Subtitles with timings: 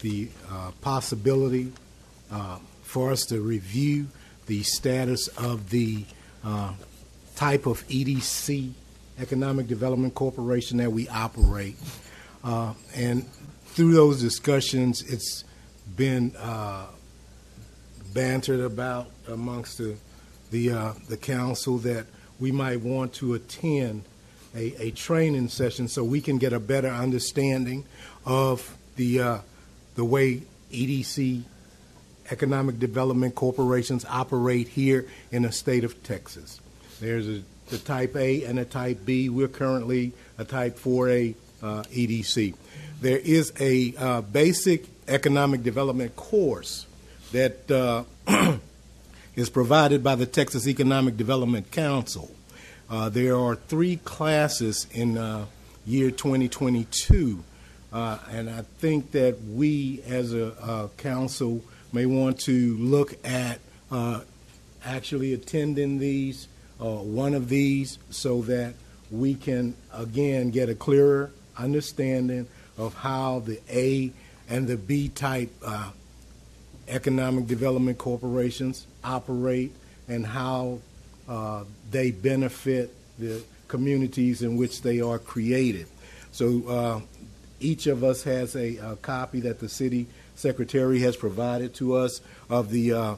[0.00, 1.72] the uh, possibility
[2.30, 4.06] uh, for us to review
[4.46, 6.04] the status of the
[6.44, 6.72] uh,
[7.36, 8.72] type of EDC,
[9.20, 11.76] Economic Development Corporation, that we operate.
[12.42, 13.26] Uh, and
[13.66, 15.44] through those discussions, it's
[15.96, 16.86] been uh,
[18.14, 19.96] bantered about amongst the
[20.50, 22.06] the, uh, the council that
[22.40, 24.04] we might want to attend
[24.54, 27.84] a, a training session so we can get a better understanding
[28.24, 29.20] of the
[29.98, 30.40] the way
[30.70, 31.42] EDC
[32.30, 36.60] economic development corporations operate here in the state of Texas.
[37.00, 39.28] There's a the type A and a type B.
[39.28, 42.54] We're currently a type 4A uh, EDC.
[43.00, 46.86] There is a uh, basic economic development course
[47.32, 48.04] that uh,
[49.34, 52.30] is provided by the Texas Economic Development Council.
[52.88, 55.46] Uh, there are three classes in uh,
[55.84, 57.42] year 2022,
[57.92, 64.20] uh, and I think that we as a, council may want to look at uh,
[64.84, 66.48] actually attending these,
[66.80, 68.74] uh, one of these, so that
[69.10, 74.12] we can again get a clearer understanding of how the A
[74.48, 75.90] and the B type uh,
[76.88, 79.72] economic development corporations operate
[80.08, 80.78] and how
[81.28, 85.86] uh, they benefit the communities in which they are created.
[86.32, 87.02] So
[87.60, 92.20] each of us has a, a, copy that the city secretary has provided to us
[92.48, 93.14] of the uh,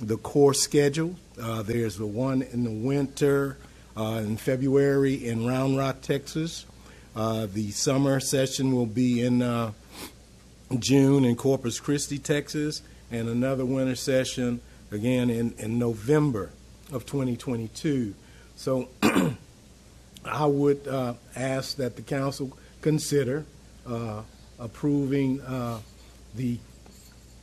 [0.00, 1.14] the course schedule.
[1.40, 3.58] Uh, there's the one in the winter
[3.96, 6.64] uh, in February in Round Rock, Texas.
[7.14, 9.40] Uh, the summer session will be in
[10.78, 16.50] June in Corpus Christi, Texas, and another winter session again in, in November
[16.92, 18.14] of 2022.
[18.56, 18.88] So
[20.24, 23.44] I would uh, ask that the council consider
[23.86, 24.22] uh,
[24.58, 25.80] approving uh,
[26.34, 26.58] the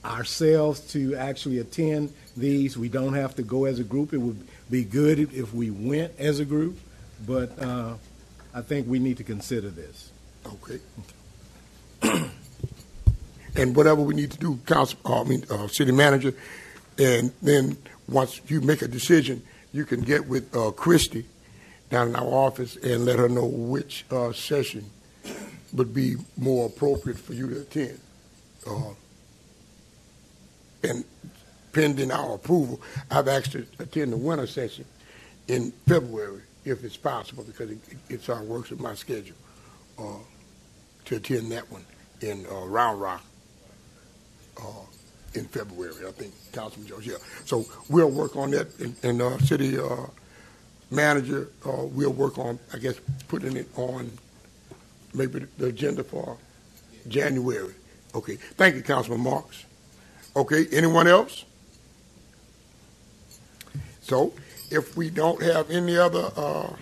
[0.05, 2.77] ourselves to actually attend these.
[2.77, 4.13] We don't have to go as a group.
[4.13, 6.77] It would be good if we went as a group,
[7.27, 7.95] but uh,
[8.53, 10.11] I think we need to consider this.
[10.45, 10.79] Okay.
[13.55, 16.33] and whatever we need to do, council, uh, I mean, uh, city manager,
[16.97, 21.25] and then once you make a decision, you can get with uh, Christy
[21.89, 24.89] down in our office and let her know which session
[25.73, 27.99] would be more appropriate for you to attend.
[28.67, 28.93] Uh,
[30.83, 31.03] and
[31.73, 32.81] pending our approval,
[33.11, 34.85] I've asked to attend the winter session
[35.47, 37.79] in February, if it's possible, because it,
[38.09, 39.35] it's uh, works with my schedule
[39.97, 40.19] uh,
[41.05, 41.85] to attend that one
[42.21, 43.23] in uh, Round Rock
[44.57, 44.63] uh,
[45.33, 46.07] in February.
[46.07, 47.17] I think Councilman Jones, yeah.
[47.45, 50.07] So we'll work on that, and, and city uh,
[50.91, 54.11] manager, uh, we'll work on, I guess, putting it on
[55.13, 56.37] maybe the agenda for
[57.07, 57.73] January.
[58.15, 58.35] Okay.
[58.35, 59.65] Thank you, Councilman Marks.
[60.35, 60.67] Okay.
[60.71, 61.45] Anyone else?
[64.01, 64.33] So
[64.71, 66.73] if we don't have any other uh,